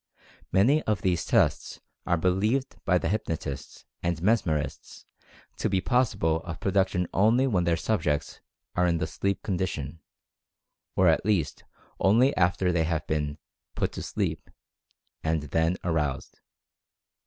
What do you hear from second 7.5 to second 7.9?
their